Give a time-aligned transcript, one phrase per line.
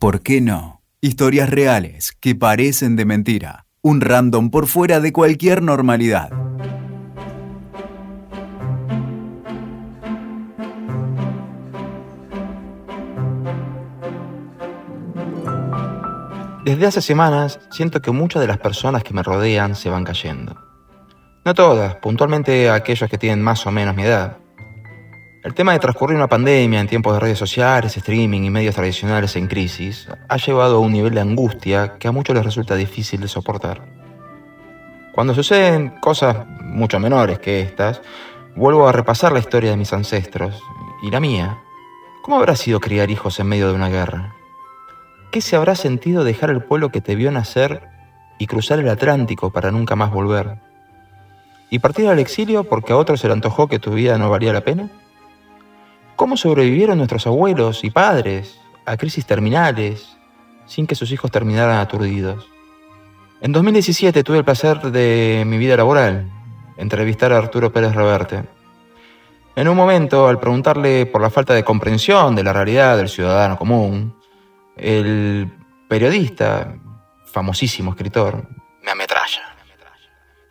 [0.00, 0.80] ¿Por qué no?
[1.02, 3.66] Historias reales que parecen de mentira.
[3.82, 6.30] Un random por fuera de cualquier normalidad.
[16.64, 20.56] Desde hace semanas siento que muchas de las personas que me rodean se van cayendo.
[21.44, 24.39] No todas, puntualmente aquellos que tienen más o menos mi edad.
[25.42, 29.36] El tema de transcurrir una pandemia en tiempos de redes sociales, streaming y medios tradicionales
[29.36, 33.22] en crisis ha llevado a un nivel de angustia que a muchos les resulta difícil
[33.22, 33.80] de soportar.
[35.14, 38.02] Cuando suceden cosas mucho menores que estas,
[38.54, 40.62] vuelvo a repasar la historia de mis ancestros
[41.02, 41.58] y la mía.
[42.20, 44.34] ¿Cómo habrá sido criar hijos en medio de una guerra?
[45.32, 47.88] ¿Qué se habrá sentido dejar el pueblo que te vio nacer
[48.38, 50.58] y cruzar el Atlántico para nunca más volver?
[51.70, 54.52] ¿Y partir al exilio porque a otros se le antojó que tu vida no valía
[54.52, 54.90] la pena?
[56.20, 60.18] ¿Cómo sobrevivieron nuestros abuelos y padres a crisis terminales
[60.66, 62.46] sin que sus hijos terminaran aturdidos?
[63.40, 66.30] En 2017 tuve el placer de mi vida laboral,
[66.76, 68.44] entrevistar a Arturo Pérez Reverte.
[69.56, 73.56] En un momento, al preguntarle por la falta de comprensión de la realidad del ciudadano
[73.56, 74.14] común,
[74.76, 75.50] el
[75.88, 76.76] periodista,
[77.32, 78.46] famosísimo escritor,
[78.84, 79.56] me ametralla.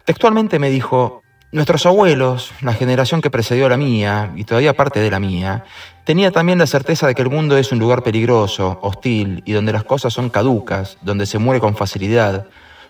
[0.03, 4.99] Textualmente me dijo, Nuestros abuelos, la generación que precedió a la mía, y todavía parte
[4.99, 5.63] de la mía,
[6.03, 9.73] tenía también la certeza de que el mundo es un lugar peligroso, hostil, y donde
[9.73, 12.45] las cosas son caducas, donde se muere con facilidad,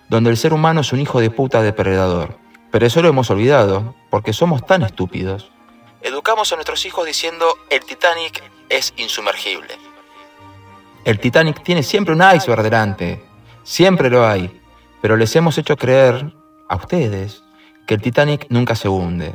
[0.09, 2.37] donde el ser humano es un hijo de puta depredador.
[2.69, 5.49] Pero eso lo hemos olvidado, porque somos tan estúpidos.
[6.01, 9.73] Educamos a nuestros hijos diciendo, el Titanic es insumergible.
[11.05, 13.23] El Titanic tiene siempre un iceberg delante,
[13.63, 14.61] siempre lo hay,
[15.01, 16.33] pero les hemos hecho creer,
[16.67, 17.41] a ustedes,
[17.89, 19.33] que el Titanic nunca se hunde.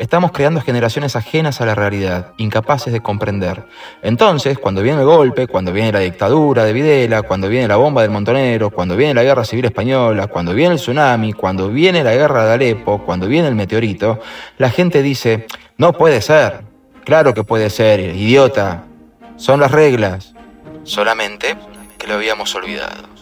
[0.00, 3.64] Estamos creando generaciones ajenas a la realidad, incapaces de comprender.
[4.02, 8.02] Entonces, cuando viene el golpe, cuando viene la dictadura de Videla, cuando viene la bomba
[8.02, 12.12] del Montonero, cuando viene la guerra civil española, cuando viene el tsunami, cuando viene la
[12.12, 14.18] guerra de Alepo, cuando viene el meteorito,
[14.58, 15.46] la gente dice,
[15.76, 16.62] no puede ser.
[17.04, 18.82] Claro que puede ser, idiota.
[19.36, 20.34] Son las reglas.
[20.82, 21.56] Solamente
[21.98, 23.15] que lo habíamos olvidado.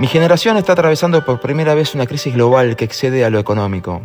[0.00, 4.00] Mi generación está atravesando por primera vez una crisis global que excede a lo económico.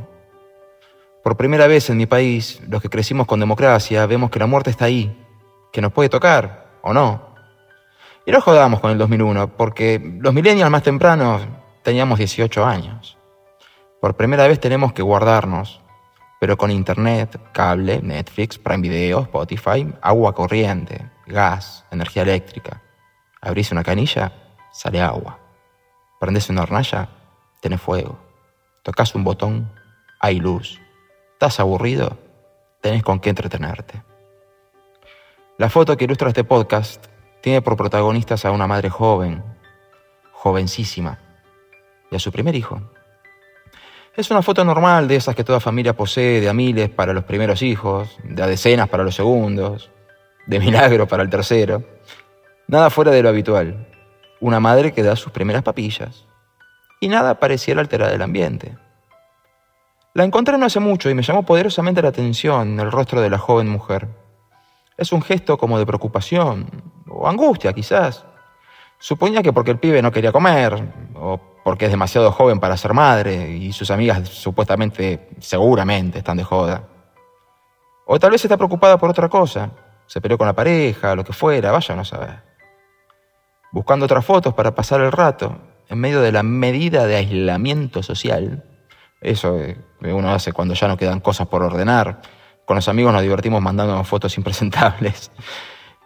[1.23, 4.71] Por primera vez en mi país, los que crecimos con democracia, vemos que la muerte
[4.71, 5.17] está ahí,
[5.71, 7.33] que nos puede tocar, o no.
[8.25, 11.43] Y no jodamos con el 2001, porque los millennials más tempranos
[11.81, 13.17] teníamos 18 años.
[14.01, 15.81] Por primera vez tenemos que guardarnos,
[16.41, 22.81] pero con internet, cable, Netflix, Prime Video, Spotify, agua corriente, gas, energía eléctrica.
[23.39, 24.33] Abrís una canilla,
[24.73, 25.44] sale agua.
[26.25, 27.07] Prendes una hornalla,
[27.61, 28.17] tenés fuego.
[28.81, 29.71] Tocas un botón,
[30.19, 30.81] hay luz.
[31.33, 32.17] ¿Estás aburrido?
[32.81, 34.01] Tenés con qué entretenerte.
[35.59, 37.05] La foto que ilustra este podcast
[37.43, 39.43] tiene por protagonistas a una madre joven,
[40.31, 41.19] jovencísima,
[42.09, 42.81] y a su primer hijo.
[44.15, 47.25] Es una foto normal de esas que toda familia posee, de a miles para los
[47.25, 49.91] primeros hijos, de a decenas para los segundos,
[50.47, 51.83] de milagro para el tercero.
[52.67, 53.91] Nada fuera de lo habitual
[54.45, 56.27] una madre que da sus primeras papillas,
[57.01, 58.77] y nada pareciera alterar el ambiente.
[60.13, 63.39] La encontré no hace mucho y me llamó poderosamente la atención el rostro de la
[63.39, 64.07] joven mujer.
[64.97, 66.67] Es un gesto como de preocupación,
[67.09, 68.23] o angustia quizás.
[68.99, 72.93] Suponía que porque el pibe no quería comer, o porque es demasiado joven para ser
[72.93, 76.87] madre, y sus amigas supuestamente, seguramente, están de joda.
[78.05, 79.71] O tal vez está preocupada por otra cosa,
[80.05, 82.44] se peleó con la pareja, lo que fuera, vaya no saber
[83.75, 85.57] buscando otras fotos para pasar el rato,
[85.89, 88.63] en medio de la medida de aislamiento social.
[89.19, 92.21] Eso que uno hace cuando ya no quedan cosas por ordenar.
[92.63, 95.29] Con los amigos nos divertimos mandándonos fotos impresentables.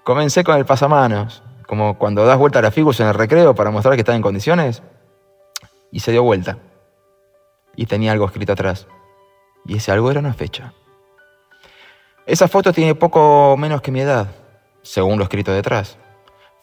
[0.03, 3.69] Comencé con el pasamanos, como cuando das vuelta a la figus en el recreo para
[3.69, 4.81] mostrar que está en condiciones.
[5.91, 6.57] Y se dio vuelta.
[7.75, 8.87] Y tenía algo escrito atrás.
[9.67, 10.73] Y ese algo era una fecha.
[12.25, 14.25] Esa foto tiene poco menos que mi edad,
[14.81, 15.99] según lo escrito detrás.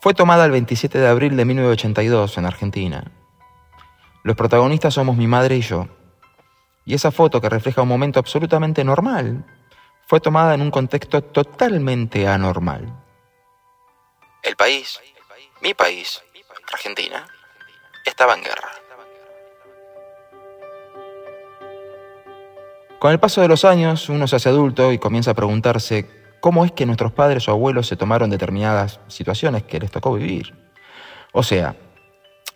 [0.06, 3.10] Fue tomada el 27 de abril de 1982 en Argentina.
[4.22, 5.88] Los protagonistas somos mi madre y yo.
[6.84, 9.44] Y esa foto, que refleja un momento absolutamente normal,
[10.06, 13.02] fue tomada en un contexto totalmente anormal.
[14.44, 15.00] El país,
[15.60, 16.22] mi país,
[16.72, 17.26] Argentina,
[18.04, 18.68] estaba en guerra.
[23.00, 26.64] Con el paso de los años, uno se hace adulto y comienza a preguntarse cómo
[26.64, 30.54] es que nuestros padres o abuelos se tomaron determinadas situaciones que les tocó vivir.
[31.32, 31.74] O sea,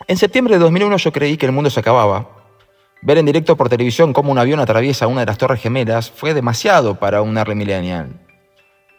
[0.07, 2.29] en septiembre de 2001 yo creí que el mundo se acababa,
[3.03, 6.35] Ver en directo por televisión cómo un avión atraviesa una de las torres gemelas fue
[6.35, 8.13] demasiado para un early millennial.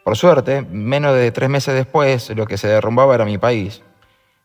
[0.04, 3.80] Por suerte, menos de tres meses después, lo que se derrumbaba era mi país.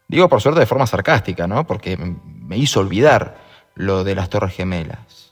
[0.07, 1.67] Digo por suerte de forma sarcástica, ¿no?
[1.67, 3.35] Porque me hizo olvidar
[3.75, 5.26] lo de las torres gemelas.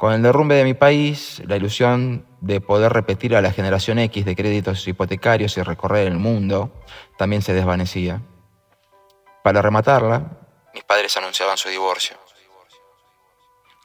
[0.00, 4.24] Con el derrumbe de mi país, la ilusión de poder repetir a la generación X
[4.24, 6.72] de créditos hipotecarios y recorrer el mundo
[7.18, 8.22] también se desvanecía.
[9.44, 10.38] Para rematarla,
[10.72, 12.16] mis padres anunciaban su divorcio.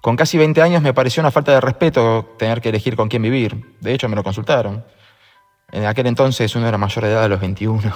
[0.01, 3.21] Con casi 20 años me pareció una falta de respeto tener que elegir con quién
[3.21, 3.75] vivir.
[3.81, 4.85] De hecho, me lo consultaron.
[5.73, 7.93] En aquel entonces uno era mayor de edad a los 21.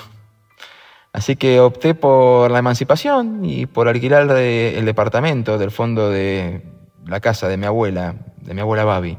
[1.13, 6.78] Así que opté por la emancipación y por alquilar el departamento del fondo de
[7.09, 9.17] la casa de mi abuela, de mi abuela Babi,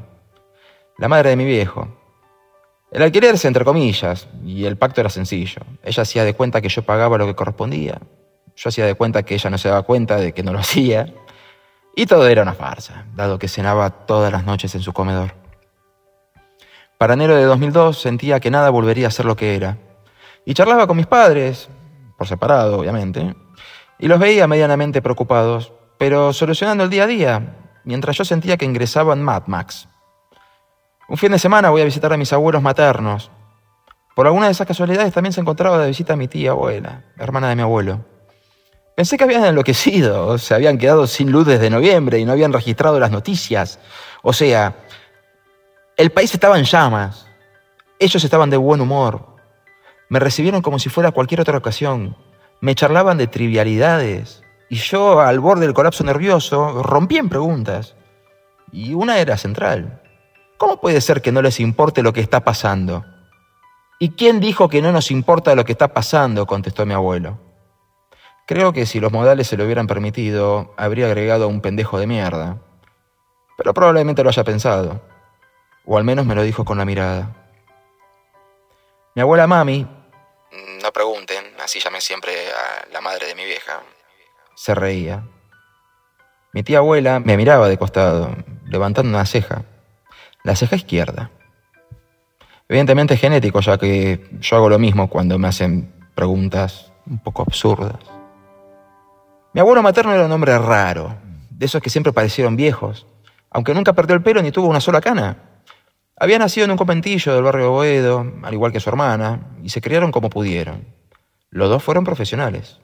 [0.97, 1.87] la madre de mi viejo.
[2.91, 5.61] El alquiler entre comillas y el pacto era sencillo.
[5.83, 7.99] Ella hacía de cuenta que yo pagaba lo que correspondía.
[8.55, 11.13] Yo hacía de cuenta que ella no se daba cuenta de que no lo hacía.
[11.95, 15.33] Y todo era una farsa, dado que cenaba todas las noches en su comedor.
[16.97, 19.77] Para enero de 2002 sentía que nada volvería a ser lo que era.
[20.45, 21.69] Y charlaba con mis padres,
[22.17, 23.35] por separado, obviamente,
[23.99, 28.65] y los veía medianamente preocupados, pero solucionando el día a día, mientras yo sentía que
[28.65, 29.87] ingresaba en Mad Max.
[31.09, 33.31] Un fin de semana voy a visitar a mis abuelos maternos.
[34.15, 37.49] Por alguna de esas casualidades también se encontraba de visita a mi tía abuela, hermana
[37.49, 38.05] de mi abuelo.
[38.95, 42.99] Pensé que habían enloquecido, se habían quedado sin luz desde noviembre y no habían registrado
[42.99, 43.79] las noticias.
[44.21, 44.75] O sea,
[45.97, 47.25] el país estaba en llamas.
[47.99, 49.35] Ellos estaban de buen humor.
[50.09, 52.17] Me recibieron como si fuera cualquier otra ocasión.
[52.59, 54.43] Me charlaban de trivialidades.
[54.71, 57.93] Y yo, al borde del colapso nervioso, rompí en preguntas.
[58.71, 60.01] Y una era central.
[60.57, 63.03] ¿Cómo puede ser que no les importe lo que está pasando?
[63.99, 66.47] ¿Y quién dijo que no nos importa lo que está pasando?
[66.47, 67.37] contestó mi abuelo.
[68.47, 72.61] Creo que si los modales se lo hubieran permitido, habría agregado un pendejo de mierda.
[73.57, 75.01] Pero probablemente lo haya pensado.
[75.85, 77.35] O al menos me lo dijo con la mirada.
[79.15, 79.85] Mi abuela mami,
[80.81, 83.81] no pregunten, así llamé siempre a la madre de mi vieja,
[84.55, 85.23] se reía.
[86.53, 89.63] Mi tía abuela me miraba de costado, levantando una ceja,
[90.43, 91.31] la ceja izquierda.
[92.67, 97.41] Evidentemente es genético, ya que yo hago lo mismo cuando me hacen preguntas un poco
[97.41, 97.99] absurdas.
[99.53, 101.15] Mi abuelo materno era un hombre raro,
[101.49, 103.05] de esos que siempre parecieron viejos,
[103.49, 105.37] aunque nunca perdió el pelo ni tuvo una sola cana.
[106.15, 109.81] Había nacido en un conventillo del barrio Boedo, al igual que su hermana, y se
[109.81, 110.85] criaron como pudieron.
[111.49, 112.79] Los dos fueron profesionales.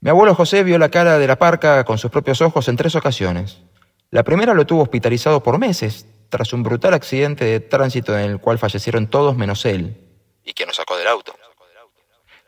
[0.00, 2.94] Mi abuelo José vio la cara de la parca con sus propios ojos en tres
[2.94, 3.62] ocasiones.
[4.10, 8.38] La primera lo tuvo hospitalizado por meses, tras un brutal accidente de tránsito en el
[8.38, 9.96] cual fallecieron todos menos él,
[10.44, 11.34] y que nos sacó del auto.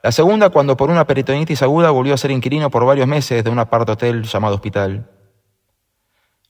[0.03, 3.51] La segunda, cuando por una peritonitis aguda volvió a ser inquilino por varios meses de
[3.51, 5.11] un apart hotel llamado hospital.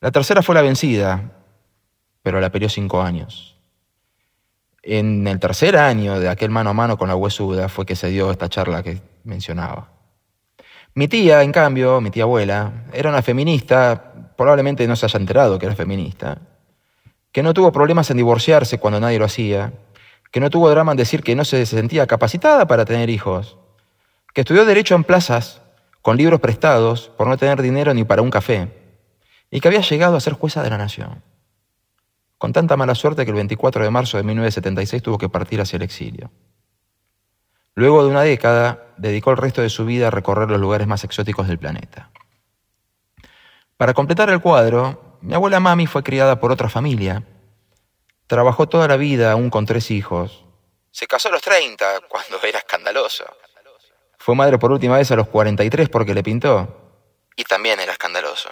[0.00, 1.32] La tercera fue la vencida,
[2.22, 3.58] pero la peleó cinco años.
[4.82, 8.08] En el tercer año de aquel mano a mano con la huesuda fue que se
[8.08, 9.99] dio esta charla que mencionaba.
[10.94, 15.58] Mi tía, en cambio, mi tía abuela, era una feminista, probablemente no se haya enterado
[15.58, 16.38] que era feminista,
[17.32, 19.72] que no tuvo problemas en divorciarse cuando nadie lo hacía,
[20.30, 23.56] que no tuvo drama en decir que no se sentía capacitada para tener hijos,
[24.34, 25.62] que estudió derecho en plazas,
[26.02, 28.68] con libros prestados, por no tener dinero ni para un café,
[29.50, 31.22] y que había llegado a ser jueza de la nación
[32.40, 35.76] con tanta mala suerte que el 24 de marzo de 1976 tuvo que partir hacia
[35.76, 36.30] el exilio.
[37.74, 41.04] Luego de una década, dedicó el resto de su vida a recorrer los lugares más
[41.04, 42.10] exóticos del planeta.
[43.76, 47.24] Para completar el cuadro, mi abuela Mami fue criada por otra familia.
[48.26, 50.44] Trabajó toda la vida, aún con tres hijos.
[50.90, 53.24] Se casó a los 30, cuando era escandaloso.
[54.18, 57.00] Fue madre por última vez a los 43 porque le pintó.
[57.36, 58.50] Y también era escandaloso.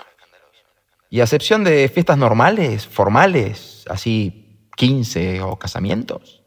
[1.10, 6.37] Y a excepción de fiestas normales, formales, así 15 o casamientos,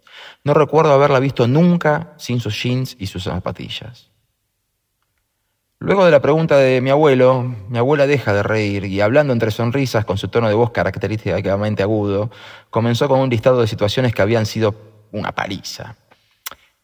[0.44, 4.12] no recuerdo haberla visto nunca sin sus jeans y sus zapatillas.
[5.80, 9.50] Luego de la pregunta de mi abuelo, mi abuela deja de reír y hablando entre
[9.50, 12.30] sonrisas con su tono de voz característicamente agudo,
[12.70, 14.76] comenzó con un listado de situaciones que habían sido
[15.12, 15.96] una paliza.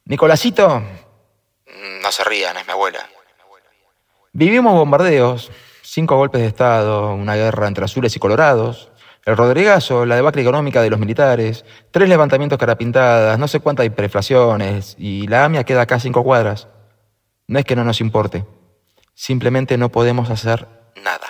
[0.05, 0.81] Nicolásito,
[2.01, 3.07] no se rían, es mi abuela.
[4.33, 5.51] Vivimos bombardeos,
[5.83, 8.89] cinco golpes de Estado, una guerra entre azules y colorados,
[9.27, 14.95] el Rodrigazo, la debacle económica de los militares, tres levantamientos carapintadas, no sé cuántas hiperinflaciones,
[14.97, 16.69] y la AMIA queda acá cinco cuadras.
[17.45, 18.45] No es que no nos importe,
[19.15, 20.65] simplemente no podemos hacer
[21.03, 21.27] nada.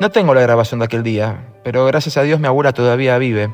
[0.00, 3.50] No tengo la grabación de aquel día, pero gracias a Dios mi abuela todavía vive,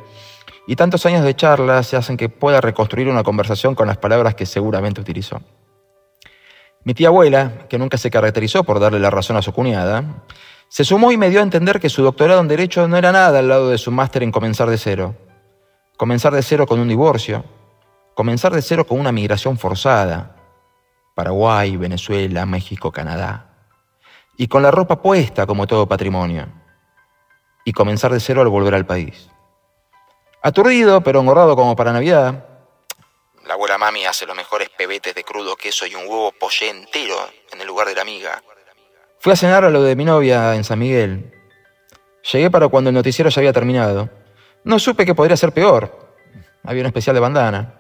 [0.67, 4.35] y tantos años de charlas se hacen que pueda reconstruir una conversación con las palabras
[4.35, 5.41] que seguramente utilizó.
[6.83, 10.25] Mi tía abuela, que nunca se caracterizó por darle la razón a su cuñada,
[10.69, 13.39] Se sumó y me dio a entender que su doctorado en Derecho no era nada
[13.39, 15.17] al lado de su máster en comenzar de cero.
[15.97, 17.45] Comenzar de cero con un divorcio,
[18.15, 20.37] comenzar de cero con una migración forzada,
[21.15, 23.51] Paraguay, Venezuela, México, Canadá,
[24.37, 26.47] y con la ropa puesta como todo patrimonio,
[27.65, 29.29] y comenzar de cero al volver al país.
[30.43, 32.45] Aturdido, pero engordado como para Navidad,
[33.49, 37.17] la abuela mami hace los mejores pebetes de crudo queso y un huevo pollé entero
[37.51, 38.43] en el lugar de la amiga.
[39.21, 41.33] Fui a cenar a lo de mi novia en San Miguel.
[42.33, 44.09] Llegué para cuando el noticiero ya había terminado.
[44.63, 46.15] No supe que podría ser peor.
[46.63, 47.75] Había un especial de bandana.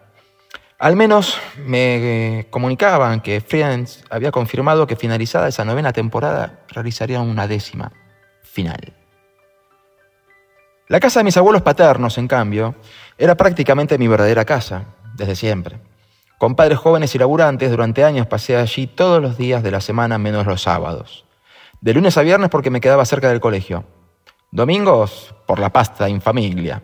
[0.80, 7.46] Al menos me comunicaban que Friends había confirmado que finalizada esa novena temporada realizarían una
[7.46, 7.92] décima
[8.42, 8.94] final.
[10.88, 12.74] La casa de mis abuelos paternos, en cambio,
[13.16, 15.78] era prácticamente mi verdadera casa, desde siempre.
[16.36, 20.18] Con padres jóvenes y laburantes, durante años pasé allí todos los días de la semana
[20.18, 21.27] menos los sábados.
[21.80, 23.84] De lunes a viernes porque me quedaba cerca del colegio.
[24.50, 26.82] Domingos por la pasta en familia.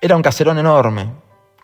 [0.00, 1.12] Era un caserón enorme,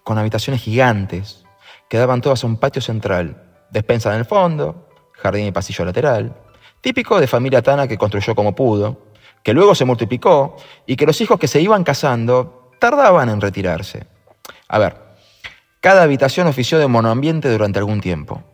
[0.05, 1.45] con habitaciones gigantes,
[1.89, 6.37] que daban todas a un patio central, despensa en el fondo, jardín y pasillo lateral,
[6.81, 9.09] típico de familia tana que construyó como pudo,
[9.43, 14.07] que luego se multiplicó y que los hijos que se iban casando tardaban en retirarse.
[14.69, 14.97] A ver,
[15.81, 18.45] cada habitación ofició de monoambiente durante algún tiempo.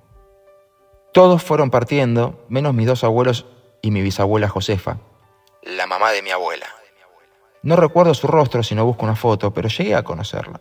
[1.14, 3.47] Todos fueron partiendo, menos mis dos abuelos
[3.83, 4.99] y mi bisabuela Josefa,
[5.62, 6.66] la mamá de mi abuela.
[7.62, 10.61] No recuerdo su rostro si no busco una foto, pero llegué a conocerla.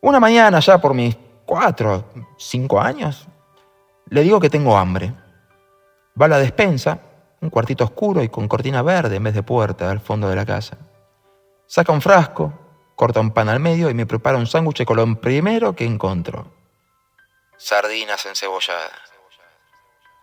[0.00, 2.06] Una mañana, ya por mis cuatro,
[2.38, 3.28] cinco años,
[4.06, 5.12] le digo que tengo hambre.
[6.18, 6.98] Va a la despensa
[7.42, 10.46] un cuartito oscuro y con cortina verde en vez de puerta al fondo de la
[10.46, 10.78] casa.
[11.66, 12.54] Saca un frasco,
[12.96, 16.46] corta un pan al medio y me prepara un sándwich con lo primero que encontró.
[17.58, 19.09] Sardinas encebolladas.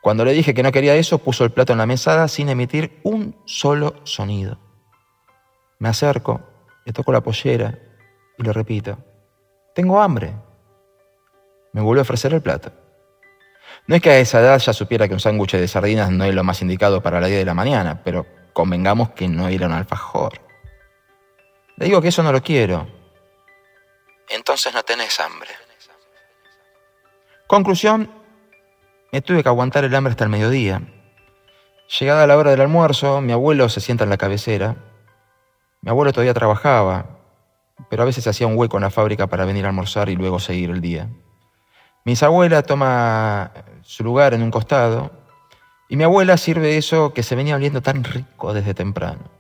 [0.08, 3.02] Cuando le dije que no quería eso, puso el plato en la mesada sin emitir
[3.04, 4.58] un solo sonido.
[5.80, 6.40] Me acerco,
[6.86, 7.78] le toco la pollera
[8.38, 8.98] y le repito,
[9.76, 10.34] tengo hambre.
[11.74, 12.72] Me vuelve a ofrecer el plato.
[13.88, 16.34] No es que a esa edad ya supiera que un sándwich de sardinas no es
[16.34, 19.74] lo más indicado para la 10 de la mañana, pero convengamos que no era un
[19.74, 20.40] alfajor.
[21.76, 22.88] Le digo que eso no lo quiero.
[24.30, 25.50] Entonces no tenés hambre.
[27.46, 28.17] Conclusión,
[29.22, 30.82] tuve que aguantar el hambre hasta el mediodía.
[32.00, 34.76] Llegada la hora del almuerzo, mi abuelo se sienta en la cabecera.
[35.82, 37.06] Mi abuelo todavía trabajaba,
[37.90, 40.40] pero a veces hacía un hueco en la fábrica para venir a almorzar y luego
[40.40, 41.10] seguir el día.
[42.04, 45.12] Mi abuela toma su lugar en un costado
[45.90, 49.32] y mi abuela sirve eso que se venía oliendo tan rico desde temprano.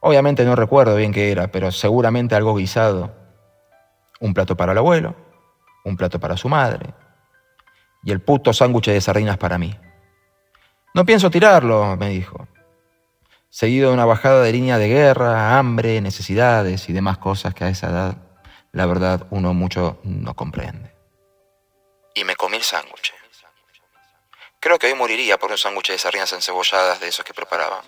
[0.00, 3.14] Obviamente no recuerdo bien qué era, pero seguramente algo guisado.
[4.20, 5.14] Un plato para el abuelo,
[5.84, 6.92] un plato para su madre
[8.04, 9.78] y el puto sándwich de sardinas para mí.
[10.94, 12.48] No pienso tirarlo, me dijo.
[13.50, 17.68] Seguido de una bajada de línea de guerra, hambre, necesidades y demás cosas que a
[17.68, 18.16] esa edad,
[18.72, 20.96] la verdad, uno mucho no comprende
[22.16, 23.14] y me comí el sándwich.
[24.58, 27.84] Creo que hoy moriría por un sándwich de sardinas encebolladas de esos que preparaban.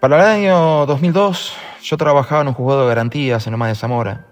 [0.00, 4.26] Para el año 2002, yo trabajaba en un juzgado de garantías en Loma de Zamora.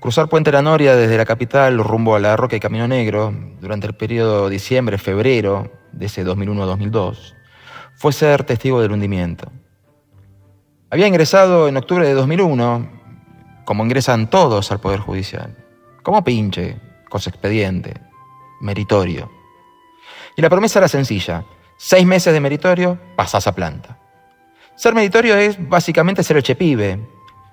[0.00, 3.88] Cruzar Puente La Noria desde la capital rumbo a la Roca y Camino Negro durante
[3.88, 7.34] el periodo diciembre-febrero de ese 2001-2002
[7.96, 9.50] fue ser testigo del hundimiento.
[10.90, 12.88] Había ingresado en octubre de 2001,
[13.64, 15.56] como ingresan todos al Poder Judicial,
[16.04, 17.94] como pinche, con su expediente,
[18.60, 19.28] meritorio.
[20.36, 21.44] Y la promesa era sencilla,
[21.76, 23.99] seis meses de meritorio, pasás a planta.
[24.80, 27.06] Ser meritorio es básicamente ser el chepibe,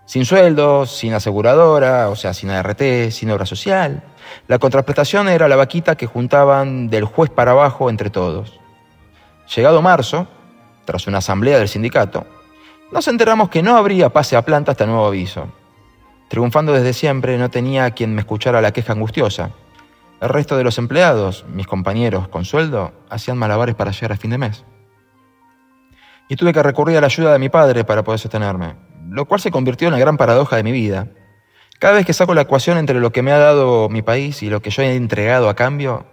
[0.06, 2.82] sin sueldo, sin aseguradora, o sea, sin ART,
[3.12, 4.02] sin obra social.
[4.48, 8.62] La contraprestación era la vaquita que juntaban del juez para abajo entre todos.
[9.54, 10.30] Llegado marzo,
[10.86, 12.26] tras una asamblea del sindicato,
[12.94, 15.50] nos enteramos que no habría pase a planta hasta nuevo aviso.
[16.30, 19.52] Triunfando desde siempre, no tenía quien me escuchara la queja angustiosa.
[20.22, 24.32] El resto de los empleados, mis compañeros con sueldo, hacían malabares para llegar a fin
[24.32, 24.64] de mes.
[26.28, 28.76] Y tuve que recurrir a la ayuda de mi padre para poder sostenerme,
[29.10, 31.08] lo cual se convirtió en la gran paradoja de mi vida.
[31.80, 34.50] Cada vez que saco la ecuación entre lo que me ha dado mi país y
[34.50, 36.06] lo que yo he entregado a cambio,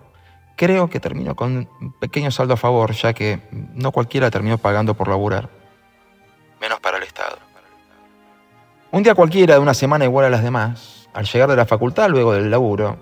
[0.57, 4.95] creo que termino con un pequeño saldo a favor, ya que no cualquiera terminó pagando
[4.95, 5.49] por laburar
[6.65, 7.37] menos para el Estado.
[8.91, 12.09] Un día cualquiera de una semana igual a las demás, al llegar de la facultad
[12.09, 12.97] luego del laburo,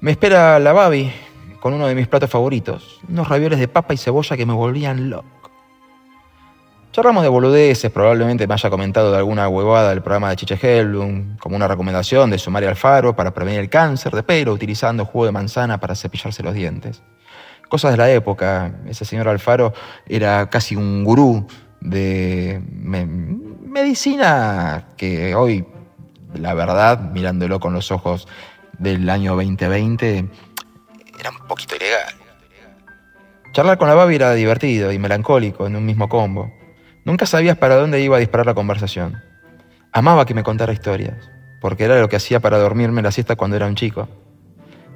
[0.00, 1.12] me espera la Babi
[1.60, 5.10] con uno de mis platos favoritos, unos ravioles de papa y cebolla que me volvían
[5.10, 5.41] loco.
[6.92, 11.38] Charlamos de boludeces, probablemente me haya comentado de alguna huevada del programa de Chiche Hellblum,
[11.38, 15.32] como una recomendación de sumar Alfaro para prevenir el cáncer de pelo utilizando jugo de
[15.32, 17.02] manzana para cepillarse los dientes.
[17.70, 18.74] Cosas de la época.
[18.86, 19.72] Ese señor Alfaro
[20.06, 21.46] era casi un gurú
[21.80, 25.64] de medicina que hoy,
[26.34, 28.28] la verdad, mirándolo con los ojos
[28.78, 30.28] del año 2020,
[31.18, 32.16] era un poquito ilegal.
[33.52, 36.52] Charlar con la Babi era divertido y melancólico en un mismo combo.
[37.04, 39.20] Nunca sabías para dónde iba a disparar la conversación.
[39.90, 41.30] Amaba que me contara historias,
[41.60, 44.08] porque era lo que hacía para dormirme la siesta cuando era un chico.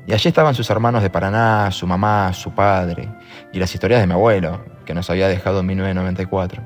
[0.07, 3.09] Y allí estaban sus hermanos de Paraná, su mamá, su padre,
[3.53, 6.63] y las historias de mi abuelo, que nos había dejado en 1994.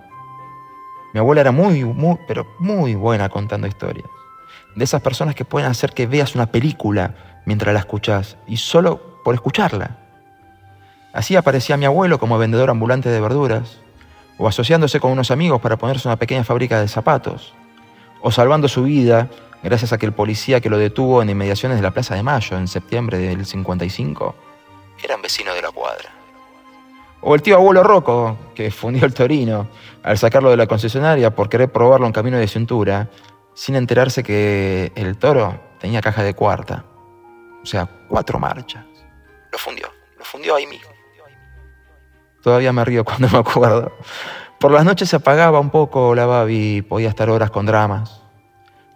[1.14, 4.06] Mi abuela era muy, muy, pero muy buena contando historias.
[4.76, 7.14] De esas personas que pueden hacer que veas una película
[7.46, 9.96] mientras la escuchas, y solo por escucharla.
[11.14, 13.80] Así aparecía mi abuelo como vendedor ambulante de verduras,
[14.40, 17.52] o asociándose con unos amigos para ponerse una pequeña fábrica de zapatos,
[18.22, 19.28] o salvando su vida
[19.62, 22.56] gracias a que el policía que lo detuvo en inmediaciones de la Plaza de Mayo
[22.56, 24.34] en septiembre del 55
[25.04, 26.08] eran vecinos de la cuadra.
[27.20, 29.68] O el tío abuelo Rocco, que fundió el Torino
[30.02, 33.10] al sacarlo de la concesionaria por querer probarlo en camino de cintura,
[33.52, 36.86] sin enterarse que el toro tenía caja de cuarta,
[37.62, 38.86] o sea, cuatro marchas.
[39.52, 40.89] Lo fundió, lo fundió ahí mismo.
[42.42, 43.92] Todavía me río cuando me acuerdo.
[44.58, 48.22] Por las noches se apagaba un poco la babi podía estar horas con dramas.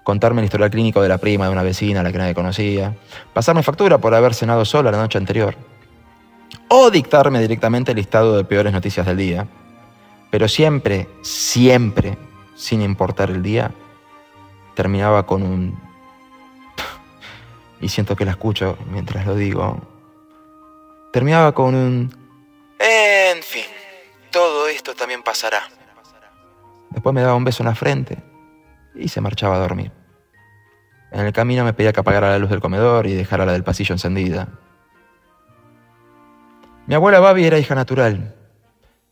[0.02, 2.94] Contarme el historial clínico de la prima de una vecina a la que nadie conocía.
[3.32, 5.56] Pasarme factura por haber cenado sola la noche anterior.
[6.68, 9.46] O dictarme directamente el listado de peores noticias del día.
[10.30, 12.18] Pero siempre, siempre,
[12.54, 13.70] sin importar el día,
[14.74, 15.78] terminaba con un...
[17.80, 19.80] y siento que la escucho mientras lo digo.
[21.12, 22.23] Terminaba con un...
[22.78, 23.64] En fin,
[24.30, 25.62] todo esto también pasará.
[26.90, 28.22] Después me daba un beso en la frente
[28.94, 29.92] y se marchaba a dormir.
[31.12, 33.64] En el camino me pedía que apagara la luz del comedor y dejara la del
[33.64, 34.48] pasillo encendida.
[36.86, 38.34] Mi abuela Babi era hija natural,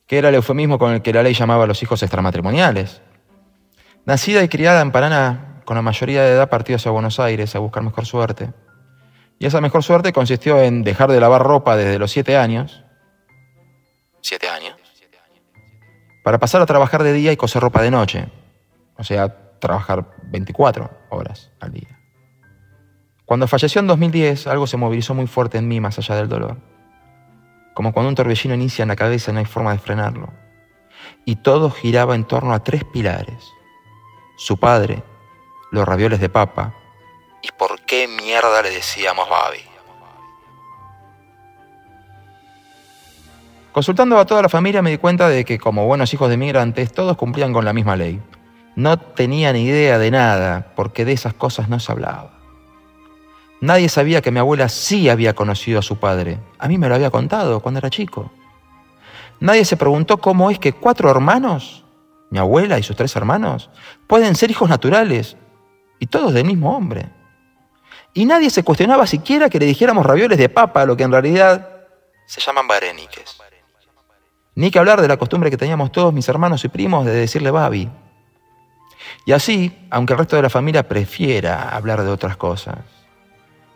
[0.06, 3.00] que era el eufemismo con el que la ley llamaba a los hijos extramatrimoniales.
[4.04, 7.60] Nacida y criada en Paraná, con la mayoría de edad partidos a Buenos Aires a
[7.60, 8.52] buscar mejor suerte.
[9.38, 12.84] Y esa mejor suerte consistió en dejar de lavar ropa desde los siete años
[14.22, 14.76] siete años,
[16.24, 18.28] para pasar a trabajar de día y coser ropa de noche,
[18.96, 21.98] o sea, trabajar 24 horas al día.
[23.26, 26.56] Cuando falleció en 2010, algo se movilizó muy fuerte en mí más allá del dolor.
[27.74, 30.32] Como cuando un torbellino inicia en la cabeza y no hay forma de frenarlo.
[31.24, 33.44] Y todo giraba en torno a tres pilares.
[34.36, 35.02] Su padre,
[35.70, 36.74] los ravioles de papa,
[37.42, 39.71] y por qué mierda le decíamos Babi.
[43.72, 46.92] Consultando a toda la familia me di cuenta de que como buenos hijos de migrantes
[46.92, 48.20] todos cumplían con la misma ley.
[48.76, 52.38] No tenía ni idea de nada porque de esas cosas no se hablaba.
[53.62, 56.38] Nadie sabía que mi abuela sí había conocido a su padre.
[56.58, 58.30] A mí me lo había contado cuando era chico.
[59.40, 61.84] Nadie se preguntó cómo es que cuatro hermanos,
[62.30, 63.70] mi abuela y sus tres hermanos,
[64.06, 65.36] pueden ser hijos naturales
[65.98, 67.08] y todos del mismo hombre.
[68.12, 71.70] Y nadie se cuestionaba siquiera que le dijéramos ravioles de papa, lo que en realidad
[72.26, 73.38] se llaman bareniques.
[74.54, 77.50] Ni que hablar de la costumbre que teníamos todos mis hermanos y primos de decirle
[77.50, 77.90] Babi.
[79.24, 82.78] Y así, aunque el resto de la familia prefiera hablar de otras cosas,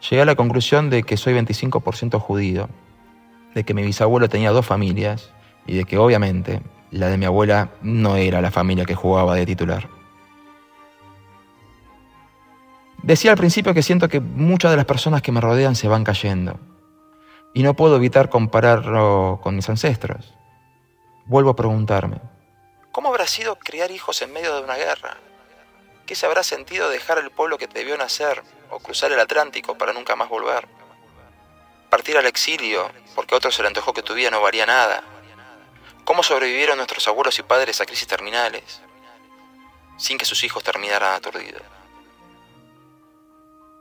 [0.08, 2.68] llegué a la conclusión de que soy 25% judío,
[3.54, 5.32] de que mi bisabuelo tenía dos familias
[5.66, 6.60] y de que obviamente
[6.90, 9.88] la de mi abuela no era la familia que jugaba de titular.
[13.02, 16.04] Decía al principio que siento que muchas de las personas que me rodean se van
[16.04, 16.58] cayendo
[17.54, 20.34] y no puedo evitar compararlo con mis ancestros.
[21.28, 22.20] Vuelvo a preguntarme,
[22.92, 25.16] ¿cómo habrá sido criar hijos en medio de una guerra?
[26.06, 29.76] ¿Qué se habrá sentido dejar el pueblo que te vio nacer o cruzar el Atlántico
[29.76, 30.68] para nunca más volver?
[31.90, 35.02] Partir al exilio porque a otro se le antojó que tu vida no varía nada.
[36.04, 38.80] ¿Cómo sobrevivieron nuestros abuelos y padres a crisis terminales
[39.96, 41.62] sin que sus hijos terminaran aturdidos?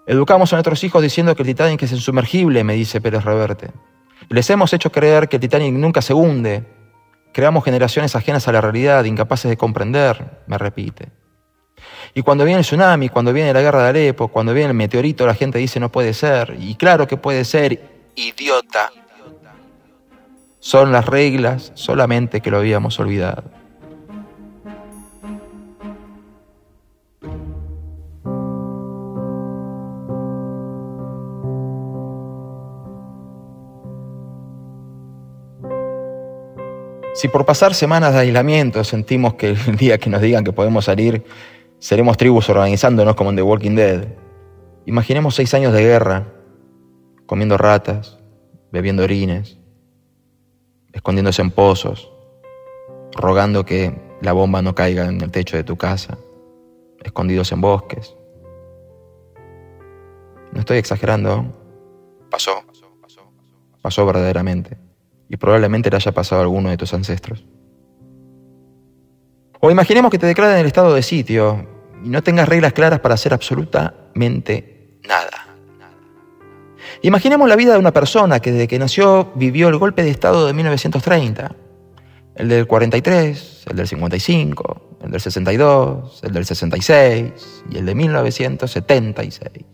[0.08, 3.70] Educamos a nuestros hijos diciendo que el Titanic es insumergible, me dice Pérez Reverte.
[4.30, 6.64] Les hemos hecho creer que el Titanic nunca se hunde,
[7.36, 11.10] Creamos generaciones ajenas a la realidad, incapaces de comprender, me repite.
[12.14, 15.28] Y cuando viene el tsunami, cuando viene la guerra de Alepo, cuando viene el meteorito,
[15.28, 16.56] la gente dice no puede ser.
[16.58, 17.82] Y claro que puede ser,
[18.16, 18.90] idiota.
[20.62, 23.44] Son las reglas solamente que lo habíamos olvidado.
[37.26, 40.86] Si por pasar semanas de aislamiento sentimos que el día que nos digan que podemos
[40.86, 41.26] salir,
[41.80, 44.06] seremos tribus organizándonos como en The Walking Dead,
[44.86, 46.28] imaginemos seis años de guerra,
[47.26, 48.20] comiendo ratas,
[48.72, 49.58] bebiendo orines,
[50.94, 52.12] escondiéndose en pozos,
[53.14, 56.20] rogando que la bomba no caiga en el techo de tu casa,
[57.04, 58.16] escondidos en bosques.
[60.52, 61.44] No estoy exagerando.
[62.30, 62.52] Pasó,
[63.82, 64.85] pasó verdaderamente
[65.30, 67.46] y probablemente le haya pasado a alguno de tus ancestros.
[69.60, 71.68] O imaginemos que te declaren el estado de sitio
[72.04, 75.46] y no tengas reglas claras para hacer absolutamente nada.
[77.02, 80.48] Imaginemos la vida de una persona que desde que nació vivió el golpe de Estado
[80.48, 81.56] de 1930,
[82.36, 87.96] el del 43, el del 55, el del 62, el del 66 y el de
[87.96, 89.66] 1976.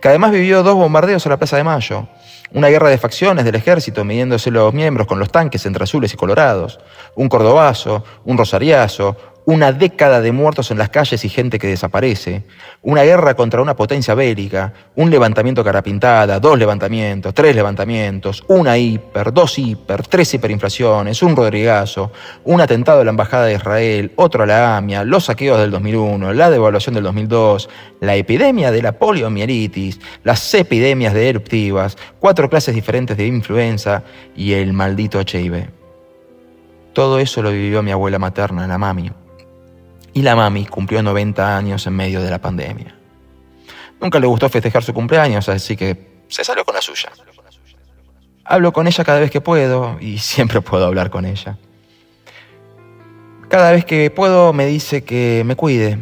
[0.00, 2.08] Que además vivió dos bombardeos a la Plaza de Mayo,
[2.54, 6.16] una guerra de facciones del ejército midiéndose los miembros con los tanques entre azules y
[6.16, 6.78] colorados,
[7.14, 12.44] un cordobazo, un rosariazo, una década de muertos en las calles y gente que desaparece,
[12.82, 19.32] una guerra contra una potencia bélica, un levantamiento carapintada, dos levantamientos, tres levantamientos, una hiper,
[19.32, 22.12] dos hiper, tres hiperinflaciones, un rodrigazo,
[22.44, 26.32] un atentado a la Embajada de Israel, otro a la AMIA, los saqueos del 2001,
[26.32, 27.68] la devaluación del 2002,
[28.00, 34.04] la epidemia de la poliomielitis, las epidemias de eruptivas, cuatro clases diferentes de influenza
[34.36, 35.68] y el maldito HIV.
[36.92, 39.10] Todo eso lo vivió mi abuela materna, la mami
[40.14, 42.94] y la mami cumplió 90 años en medio de la pandemia.
[44.00, 47.10] Nunca le gustó festejar su cumpleaños, así que se salió con la suya.
[48.44, 51.56] Hablo con ella cada vez que puedo y siempre puedo hablar con ella.
[53.48, 55.98] Cada vez que puedo me dice que me cuide,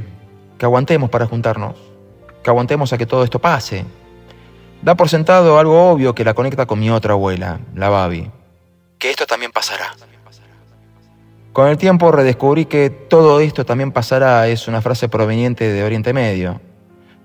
[0.58, 1.74] que aguantemos para juntarnos,
[2.42, 3.84] que aguantemos a que todo esto pase.
[4.82, 8.30] Da por sentado algo obvio que la conecta con mi otra abuela, la Babi,
[8.98, 9.94] que esto también pasará.
[11.52, 16.12] Con el tiempo redescubrí que todo esto también pasará es una frase proveniente de Oriente
[16.12, 16.60] Medio,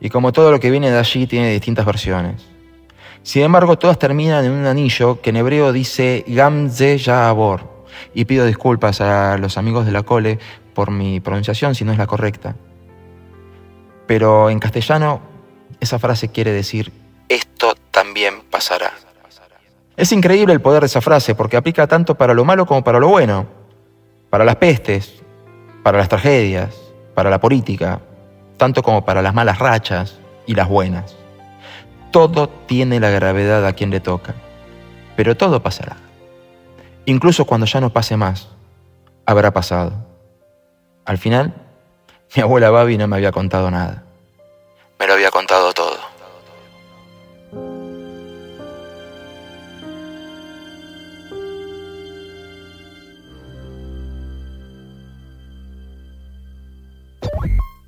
[0.02, 2.48] y como todo lo que viene de allí tiene distintas versiones.
[3.22, 7.86] Sin embargo, todas terminan en un anillo que en hebreo dice Gamze Ya'abor,
[8.16, 10.40] y pido disculpas a los amigos de la cole
[10.74, 12.56] por mi pronunciación si no es la correcta.
[14.08, 15.22] Pero en castellano,
[15.80, 16.92] esa frase quiere decir
[17.30, 18.92] esto también pasará.
[19.98, 23.00] Es increíble el poder de esa frase porque aplica tanto para lo malo como para
[23.00, 23.65] lo bueno
[24.36, 25.14] para las pestes,
[25.82, 26.76] para las tragedias,
[27.14, 28.02] para la política,
[28.58, 31.16] tanto como para las malas rachas y las buenas.
[32.12, 34.36] Todo tiene la gravedad a quien le toca,
[35.16, 35.96] pero todo pasará.
[37.06, 38.50] Incluso cuando ya no pase más,
[39.26, 39.94] habrá pasado.
[41.06, 41.54] Al final,
[42.36, 44.04] mi abuela Babi no me había contado nada.
[45.00, 45.98] Me lo había contado todo.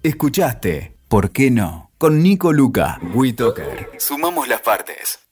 [0.07, 1.91] Escuchaste, ¿por qué no?
[1.97, 3.89] Con Nico Luca, WeToker.
[3.97, 5.26] Sumamos las partes.